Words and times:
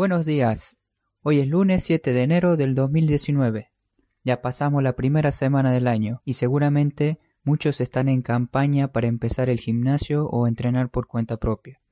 Buenos 0.00 0.24
días. 0.24 0.78
Hoy 1.20 1.40
es 1.40 1.46
lunes 1.46 1.84
7 1.84 2.14
de 2.14 2.22
enero 2.22 2.56
del 2.56 2.74
2019. 2.74 3.70
Ya 4.24 4.40
pasamos 4.40 4.82
la 4.82 4.96
primera 4.96 5.30
semana 5.30 5.72
del 5.72 5.86
año 5.86 6.22
y 6.24 6.32
seguramente 6.32 7.18
muchos 7.44 7.82
están 7.82 8.08
en 8.08 8.22
campaña 8.22 8.92
para 8.92 9.08
empezar 9.08 9.50
el 9.50 9.60
gimnasio 9.60 10.24
o 10.24 10.46
entrenar 10.46 10.88
por 10.88 11.06
cuenta 11.06 11.36
propia. 11.36 11.82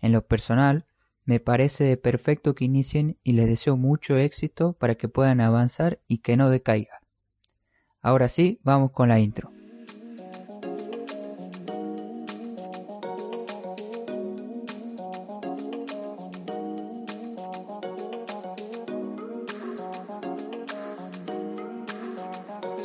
En 0.00 0.12
lo 0.12 0.26
personal, 0.26 0.86
me 1.26 1.38
parece 1.38 1.98
perfecto 1.98 2.54
que 2.54 2.64
inicien 2.64 3.18
y 3.22 3.32
les 3.32 3.48
deseo 3.48 3.76
mucho 3.76 4.16
éxito 4.16 4.72
para 4.72 4.94
que 4.94 5.08
puedan 5.08 5.42
avanzar 5.42 6.00
y 6.08 6.20
que 6.20 6.38
no 6.38 6.48
decaiga. 6.48 7.02
Ahora 8.00 8.28
sí, 8.28 8.60
vamos 8.62 8.92
con 8.92 9.10
la 9.10 9.18
intro. 9.18 9.50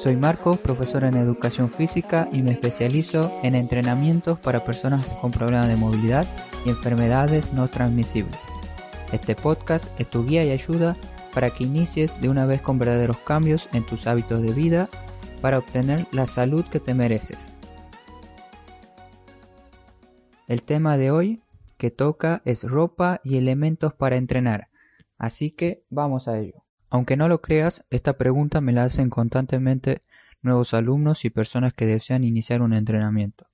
Soy 0.02 0.16
Marco, 0.16 0.56
profesor 0.56 1.04
en 1.04 1.16
educación 1.16 1.70
física 1.70 2.28
y 2.32 2.42
me 2.42 2.54
especializo 2.54 3.32
en 3.44 3.54
entrenamientos 3.54 4.40
para 4.40 4.66
personas 4.66 5.14
con 5.22 5.30
problemas 5.30 5.68
de 5.68 5.76
movilidad 5.76 6.26
y 6.66 6.72
enfermedades 6.72 7.54
no 7.54 7.68
transmisibles. 7.68 8.36
Este 9.12 9.36
podcast 9.36 9.88
es 10.00 10.10
tu 10.10 10.26
guía 10.26 10.44
y 10.44 10.50
ayuda 10.50 10.96
para 11.36 11.52
que 11.52 11.66
inicies 11.66 12.20
de 12.20 12.30
una 12.30 12.48
vez 12.48 12.64
con 12.64 12.80
verdaderos 12.80 13.18
cambios 13.18 13.70
en 13.74 13.86
tus 13.86 14.08
hábitos 14.08 14.42
de 14.42 14.54
vida 14.54 14.90
para 15.40 15.60
obtener 15.60 16.08
la 16.12 16.26
salud 16.26 16.66
que 16.66 16.80
te 16.80 16.96
mereces. 16.96 17.52
El 20.48 20.64
tema 20.64 20.98
de 20.98 21.12
hoy 21.12 21.44
que 21.78 21.92
toca 21.92 22.42
es 22.44 22.64
ropa 22.64 23.22
y 23.24 23.38
elementos 23.38 23.94
para 23.94 24.16
entrenar, 24.16 24.70
así 25.20 25.52
que 25.52 25.84
vamos 25.92 26.28
a 26.28 26.40
ello. 26.40 26.64
Aunque 26.92 27.16
no 27.16 27.30
lo 27.30 27.42
creas, 27.42 27.86
esta 27.90 28.18
pregunta 28.18 28.60
me 28.60 28.74
la 28.74 28.84
hacen 28.84 29.10
constantemente 29.10 30.02
nuevos 30.42 30.74
alumnos 30.74 31.24
y 31.24 31.30
personas 31.30 31.74
que 31.74 31.86
desean 31.86 32.26
iniciar 32.26 32.62
un 32.62 32.74
entrenamiento. 32.74 33.48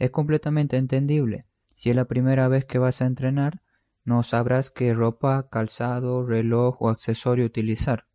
Es 0.00 0.10
completamente 0.10 0.76
entendible. 0.76 1.44
Si 1.76 1.90
es 1.90 1.96
la 1.96 2.06
primera 2.06 2.48
vez 2.48 2.64
que 2.64 2.78
vas 2.78 3.00
a 3.00 3.06
entrenar, 3.06 3.62
no 4.04 4.24
sabrás 4.24 4.72
qué 4.72 4.92
ropa, 4.92 5.48
calzado, 5.50 6.26
reloj 6.26 6.82
o 6.82 6.88
accesorio 6.88 7.46
utilizar. 7.46 8.06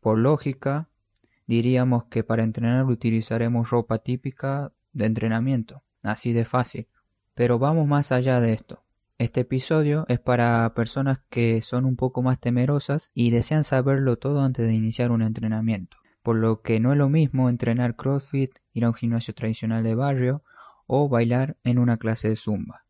Por 0.00 0.18
lógica, 0.18 0.90
diríamos 1.46 2.04
que 2.04 2.22
para 2.22 2.42
entrenar 2.42 2.84
utilizaremos 2.84 3.70
ropa 3.70 4.00
típica 4.00 4.72
de 4.92 5.06
entrenamiento, 5.06 5.82
así 6.02 6.34
de 6.34 6.44
fácil. 6.44 6.86
Pero 7.34 7.58
vamos 7.58 7.86
más 7.88 8.12
allá 8.12 8.40
de 8.40 8.52
esto. 8.52 8.82
Este 9.20 9.42
episodio 9.42 10.06
es 10.08 10.18
para 10.18 10.72
personas 10.72 11.18
que 11.28 11.60
son 11.60 11.84
un 11.84 11.94
poco 11.94 12.22
más 12.22 12.40
temerosas 12.40 13.10
y 13.12 13.30
desean 13.30 13.64
saberlo 13.64 14.16
todo 14.16 14.40
antes 14.40 14.66
de 14.66 14.72
iniciar 14.72 15.10
un 15.10 15.20
entrenamiento, 15.20 15.98
por 16.22 16.36
lo 16.36 16.62
que 16.62 16.80
no 16.80 16.92
es 16.92 16.96
lo 16.96 17.10
mismo 17.10 17.50
entrenar 17.50 17.96
CrossFit, 17.96 18.50
ir 18.72 18.86
a 18.86 18.88
un 18.88 18.94
gimnasio 18.94 19.34
tradicional 19.34 19.84
de 19.84 19.94
barrio 19.94 20.42
o 20.86 21.10
bailar 21.10 21.58
en 21.64 21.78
una 21.78 21.98
clase 21.98 22.30
de 22.30 22.36
zumba. 22.36 22.86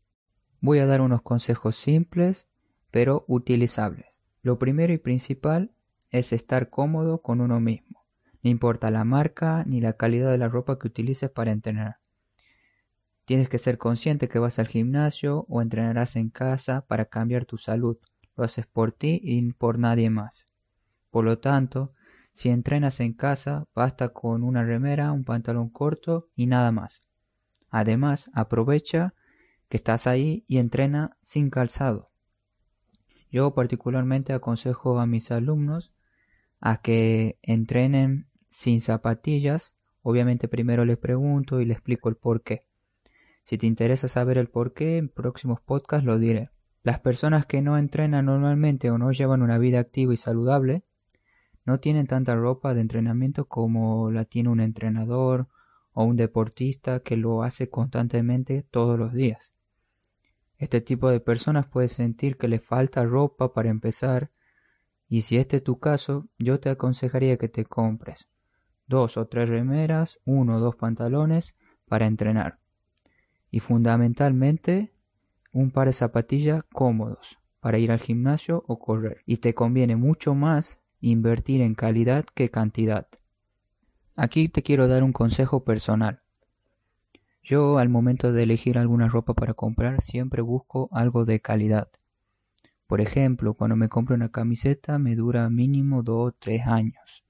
Voy 0.61 0.79
a 0.79 0.85
dar 0.85 1.01
unos 1.01 1.21
consejos 1.21 1.75
simples 1.75 2.47
pero 2.91 3.25
utilizables. 3.27 4.21
Lo 4.41 4.57
primero 4.57 4.93
y 4.93 4.99
principal 4.99 5.71
es 6.11 6.31
estar 6.31 6.69
cómodo 6.69 7.21
con 7.21 7.41
uno 7.41 7.59
mismo. 7.59 8.05
No 8.41 8.49
importa 8.49 8.89
la 8.89 9.03
marca 9.03 9.65
ni 9.67 9.81
la 9.81 9.97
calidad 9.97 10.31
de 10.31 10.37
la 10.37 10.47
ropa 10.47 10.79
que 10.79 10.87
utilices 10.87 11.29
para 11.29 11.51
entrenar. 11.51 12.00
Tienes 13.25 13.49
que 13.49 13.59
ser 13.59 13.77
consciente 13.77 14.27
que 14.27 14.39
vas 14.39 14.59
al 14.59 14.67
gimnasio 14.67 15.45
o 15.47 15.61
entrenarás 15.61 16.15
en 16.15 16.29
casa 16.29 16.81
para 16.87 17.05
cambiar 17.05 17.45
tu 17.45 17.57
salud. 17.57 17.97
Lo 18.35 18.43
haces 18.43 18.65
por 18.65 18.91
ti 18.91 19.19
y 19.23 19.53
por 19.53 19.77
nadie 19.77 20.09
más. 20.09 20.47
Por 21.11 21.25
lo 21.25 21.39
tanto, 21.39 21.93
si 22.33 22.49
entrenas 22.49 22.99
en 22.99 23.13
casa, 23.13 23.67
basta 23.75 24.09
con 24.09 24.43
una 24.43 24.63
remera, 24.63 25.11
un 25.11 25.23
pantalón 25.23 25.69
corto 25.69 26.29
y 26.35 26.47
nada 26.47 26.71
más. 26.71 27.01
Además, 27.69 28.31
aprovecha 28.33 29.13
que 29.69 29.77
estás 29.77 30.07
ahí 30.07 30.43
y 30.47 30.57
entrena 30.57 31.17
sin 31.21 31.49
calzado. 31.49 32.09
Yo 33.31 33.53
particularmente 33.53 34.33
aconsejo 34.33 34.99
a 34.99 35.05
mis 35.05 35.31
alumnos 35.31 35.93
a 36.59 36.81
que 36.81 37.37
entrenen 37.41 38.27
sin 38.49 38.81
zapatillas. 38.81 39.73
Obviamente 40.01 40.47
primero 40.47 40.83
les 40.83 40.97
pregunto 40.97 41.61
y 41.61 41.65
les 41.65 41.77
explico 41.77 42.09
el 42.09 42.15
por 42.15 42.43
qué. 42.43 42.67
Si 43.51 43.57
te 43.57 43.67
interesa 43.67 44.07
saber 44.07 44.37
el 44.37 44.47
por 44.47 44.71
qué, 44.71 44.95
en 44.95 45.09
próximos 45.09 45.59
podcasts 45.59 46.05
lo 46.05 46.17
diré. 46.17 46.51
Las 46.83 47.01
personas 47.01 47.45
que 47.45 47.61
no 47.61 47.77
entrenan 47.77 48.27
normalmente 48.27 48.89
o 48.91 48.97
no 48.97 49.11
llevan 49.11 49.41
una 49.41 49.57
vida 49.57 49.81
activa 49.81 50.13
y 50.13 50.15
saludable 50.15 50.83
no 51.65 51.81
tienen 51.81 52.07
tanta 52.07 52.33
ropa 52.33 52.73
de 52.73 52.79
entrenamiento 52.79 53.49
como 53.49 54.09
la 54.09 54.23
tiene 54.23 54.47
un 54.47 54.61
entrenador 54.61 55.49
o 55.91 56.05
un 56.05 56.15
deportista 56.15 57.01
que 57.01 57.17
lo 57.17 57.43
hace 57.43 57.69
constantemente 57.69 58.63
todos 58.71 58.97
los 58.97 59.11
días. 59.11 59.53
Este 60.57 60.79
tipo 60.79 61.09
de 61.09 61.19
personas 61.19 61.67
puede 61.67 61.89
sentir 61.89 62.37
que 62.37 62.47
le 62.47 62.59
falta 62.59 63.03
ropa 63.03 63.51
para 63.51 63.69
empezar 63.69 64.31
y 65.09 65.23
si 65.23 65.35
este 65.35 65.57
es 65.57 65.63
tu 65.65 65.77
caso, 65.77 66.29
yo 66.39 66.61
te 66.61 66.69
aconsejaría 66.69 67.35
que 67.35 67.49
te 67.49 67.65
compres 67.65 68.29
dos 68.87 69.17
o 69.17 69.27
tres 69.27 69.49
remeras, 69.49 70.21
uno 70.23 70.55
o 70.55 70.59
dos 70.61 70.77
pantalones 70.77 71.53
para 71.89 72.07
entrenar 72.07 72.60
y 73.51 73.59
fundamentalmente 73.59 74.93
un 75.51 75.71
par 75.71 75.87
de 75.87 75.93
zapatillas 75.93 76.63
cómodos 76.71 77.37
para 77.59 77.77
ir 77.77 77.91
al 77.91 77.99
gimnasio 77.99 78.63
o 78.67 78.79
correr. 78.79 79.21
Y 79.25 79.37
te 79.37 79.53
conviene 79.53 79.95
mucho 79.95 80.33
más 80.33 80.79
invertir 81.01 81.61
en 81.61 81.75
calidad 81.75 82.25
que 82.33 82.49
cantidad. 82.49 83.07
Aquí 84.15 84.49
te 84.49 84.63
quiero 84.63 84.87
dar 84.87 85.03
un 85.03 85.13
consejo 85.13 85.63
personal. 85.63 86.21
Yo 87.43 87.77
al 87.77 87.89
momento 87.89 88.31
de 88.31 88.43
elegir 88.43 88.77
alguna 88.77 89.07
ropa 89.07 89.33
para 89.33 89.53
comprar 89.53 90.01
siempre 90.01 90.41
busco 90.41 90.89
algo 90.91 91.25
de 91.25 91.41
calidad. 91.41 91.89
Por 92.87 93.01
ejemplo, 93.01 93.53
cuando 93.53 93.75
me 93.75 93.89
compro 93.89 94.15
una 94.15 94.29
camiseta 94.29 94.99
me 94.99 95.15
dura 95.15 95.49
mínimo 95.49 96.03
2 96.03 96.29
o 96.29 96.31
3 96.33 96.67
años. 96.67 97.23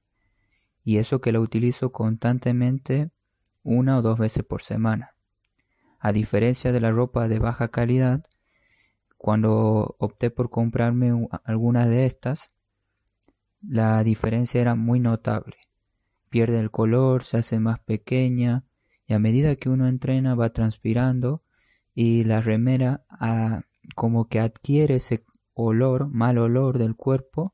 Y 0.84 0.98
eso 0.98 1.22
que 1.22 1.32
la 1.32 1.40
utilizo 1.40 1.92
constantemente 1.92 3.12
una 3.64 4.00
o 4.00 4.02
dos 4.02 4.18
veces 4.18 4.44
por 4.44 4.62
semana. 4.62 5.14
A 6.02 6.12
diferencia 6.12 6.72
de 6.72 6.82
la 6.82 6.92
ropa 6.92 7.28
de 7.28 7.38
baja 7.38 7.68
calidad, 7.68 8.26
cuando 9.18 9.96
opté 10.00 10.32
por 10.32 10.50
comprarme 10.50 11.28
algunas 11.44 11.88
de 11.90 12.06
estas, 12.06 12.48
la 13.62 14.04
diferencia 14.04 14.60
era 14.60 14.74
muy 14.74 15.00
notable. 15.00 15.58
Pierde 16.30 16.60
el 16.60 16.72
color, 16.72 17.24
se 17.24 17.38
hace 17.38 17.60
más 17.60 17.80
pequeña 17.80 18.64
y 19.06 19.14
a 19.14 19.20
medida 19.20 19.56
que 19.56 19.70
uno 19.70 19.88
entrena 19.88 20.34
va 20.34 20.50
transpirando 20.50 21.44
y 21.94 22.24
la 22.24 22.42
remera 22.42 23.04
ah, 23.12 23.62
como 23.94 24.28
que 24.28 24.40
adquiere 24.40 24.96
ese 24.96 25.24
olor, 25.54 26.08
mal 26.08 26.40
olor 26.40 26.80
del 26.80 26.96
cuerpo 26.96 27.54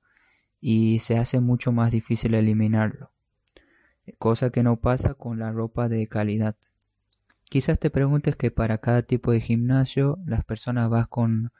y 0.61 0.99
se 0.99 1.17
hace 1.17 1.41
mucho 1.41 1.73
más 1.73 1.91
difícil 1.91 2.33
eliminarlo. 2.33 3.11
Cosa 4.19 4.51
que 4.51 4.63
no 4.63 4.79
pasa 4.79 5.15
con 5.15 5.37
la 5.37 5.51
ropa 5.51 5.89
de 5.89 6.07
calidad. 6.07 6.55
Quizás 7.49 7.79
te 7.79 7.89
preguntes 7.89 8.35
que 8.35 8.51
para 8.51 8.79
cada 8.79 9.03
tipo 9.03 9.31
de 9.31 9.39
gimnasio 9.39 10.19
las 10.25 10.43
personas 10.43 10.89
van 10.89 11.05
con 11.05 11.51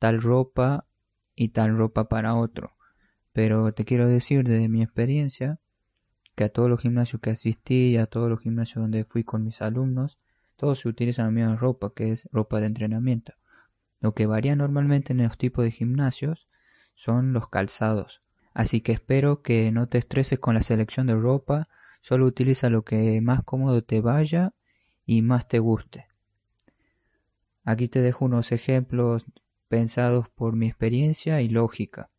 tal 0.00 0.20
ropa 0.20 0.84
y 1.36 1.50
tal 1.50 1.78
ropa 1.78 2.08
para 2.08 2.34
otro. 2.34 2.74
Pero 3.32 3.72
te 3.72 3.84
quiero 3.84 4.08
decir 4.08 4.44
desde 4.44 4.68
mi 4.68 4.82
experiencia 4.82 5.60
que 6.34 6.42
a 6.44 6.48
todos 6.48 6.68
los 6.68 6.80
gimnasios 6.80 7.22
que 7.22 7.30
asistí 7.30 7.90
y 7.90 7.96
a 7.98 8.06
todos 8.06 8.28
los 8.28 8.40
gimnasios 8.40 8.82
donde 8.82 9.04
fui 9.04 9.22
con 9.22 9.44
mis 9.44 9.62
alumnos, 9.62 10.18
todos 10.56 10.80
se 10.80 10.88
utilizan 10.88 11.26
la 11.26 11.30
misma 11.30 11.56
ropa, 11.56 11.92
que 11.94 12.10
es 12.10 12.28
ropa 12.32 12.58
de 12.58 12.66
entrenamiento. 12.66 13.32
Lo 14.00 14.14
que 14.14 14.26
varía 14.26 14.56
normalmente 14.56 15.12
en 15.12 15.22
los 15.22 15.38
tipos 15.38 15.64
de 15.64 15.70
gimnasios 15.70 16.48
son 16.94 17.32
los 17.32 17.48
calzados. 17.48 18.22
Así 18.54 18.80
que 18.80 18.90
espero 18.90 19.40
que 19.40 19.70
no 19.70 19.86
te 19.86 19.98
estreses 19.98 20.40
con 20.40 20.54
la 20.54 20.62
selección 20.62 21.06
de 21.06 21.14
ropa, 21.14 21.68
solo 22.00 22.26
utiliza 22.26 22.70
lo 22.70 22.82
que 22.82 23.20
más 23.22 23.44
cómodo 23.44 23.82
te 23.82 24.00
vaya 24.00 24.52
y 25.06 25.22
más 25.22 25.48
te 25.48 25.58
guste. 25.58 26.06
Aquí 27.64 27.88
te 27.88 28.00
dejo 28.00 28.24
unos 28.24 28.52
ejemplos 28.52 29.24
pensados 29.68 30.28
por 30.28 30.56
mi 30.56 30.66
experiencia 30.66 31.40
y 31.40 31.48
lógica. 31.48 32.10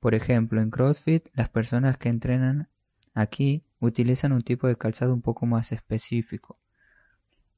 Por 0.00 0.14
ejemplo, 0.14 0.60
en 0.60 0.70
CrossFit, 0.70 1.28
las 1.34 1.48
personas 1.48 1.98
que 1.98 2.08
entrenan 2.08 2.68
aquí 3.14 3.64
utilizan 3.80 4.32
un 4.32 4.42
tipo 4.42 4.66
de 4.66 4.76
calzado 4.76 5.14
un 5.14 5.22
poco 5.22 5.46
más 5.46 5.72
específico. 5.72 6.58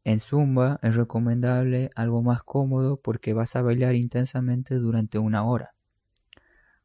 En 0.05 0.19
Zumba 0.19 0.81
es 0.82 0.96
recomendable 0.96 1.90
algo 1.94 2.23
más 2.23 2.43
cómodo 2.43 2.96
porque 2.96 3.32
vas 3.32 3.55
a 3.55 3.62
bailar 3.62 3.94
intensamente 3.94 4.75
durante 4.75 5.19
una 5.19 5.44
hora. 5.44 5.75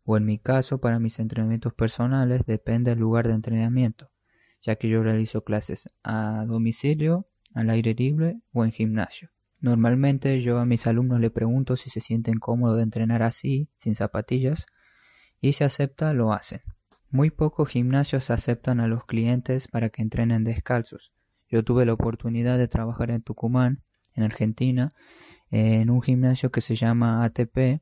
O 0.05 0.15
en 0.15 0.25
mi 0.25 0.37
caso, 0.37 0.79
para 0.79 0.99
mis 0.99 1.19
entrenamientos 1.19 1.73
personales, 1.73 2.45
depende 2.45 2.91
del 2.91 2.99
lugar 2.99 3.27
de 3.27 3.33
entrenamiento, 3.33 4.09
ya 4.61 4.75
que 4.75 4.87
yo 4.87 5.03
realizo 5.03 5.43
clases 5.43 5.89
a 6.03 6.45
domicilio 6.47 7.25
al 7.57 7.71
aire 7.71 7.95
libre 7.95 8.39
o 8.53 8.63
en 8.63 8.71
gimnasio. 8.71 9.29
Normalmente 9.59 10.41
yo 10.41 10.59
a 10.59 10.65
mis 10.65 10.85
alumnos 10.85 11.19
le 11.19 11.31
pregunto 11.31 11.75
si 11.75 11.89
se 11.89 12.01
sienten 12.01 12.37
cómodos 12.39 12.77
de 12.77 12.83
entrenar 12.83 13.23
así, 13.23 13.69
sin 13.79 13.95
zapatillas, 13.95 14.67
y 15.41 15.53
si 15.53 15.63
acepta, 15.63 16.13
lo 16.13 16.33
hacen. 16.33 16.61
Muy 17.09 17.31
pocos 17.31 17.69
gimnasios 17.69 18.29
aceptan 18.29 18.79
a 18.79 18.87
los 18.87 19.05
clientes 19.05 19.67
para 19.67 19.89
que 19.89 20.03
entrenen 20.03 20.43
descalzos. 20.43 21.13
Yo 21.49 21.63
tuve 21.63 21.85
la 21.85 21.93
oportunidad 21.93 22.57
de 22.57 22.67
trabajar 22.67 23.09
en 23.09 23.23
Tucumán, 23.23 23.81
en 24.13 24.23
Argentina, 24.23 24.93
en 25.49 25.89
un 25.89 26.01
gimnasio 26.01 26.51
que 26.51 26.61
se 26.61 26.75
llama 26.75 27.23
ATP, 27.23 27.81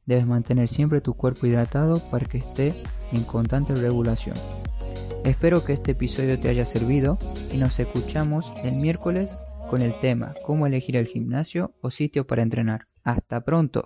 Debes 0.05 0.27
mantener 0.27 0.67
siempre 0.67 1.01
tu 1.01 1.15
cuerpo 1.15 1.47
hidratado 1.47 1.99
para 2.11 2.25
que 2.25 2.37
esté 2.37 2.73
en 3.13 3.23
constante 3.23 3.73
regulación. 3.75 4.35
Espero 5.23 5.63
que 5.63 5.73
este 5.73 5.91
episodio 5.93 6.39
te 6.39 6.49
haya 6.49 6.65
servido 6.65 7.17
y 7.51 7.57
nos 7.57 7.79
escuchamos 7.79 8.53
el 8.63 8.75
miércoles 8.75 9.31
con 9.69 9.81
el 9.81 9.93
tema 9.99 10.33
cómo 10.45 10.67
elegir 10.67 10.97
el 10.97 11.07
gimnasio 11.07 11.73
o 11.81 11.91
sitio 11.91 12.27
para 12.27 12.43
entrenar. 12.43 12.87
Hasta 13.03 13.41
pronto. 13.45 13.85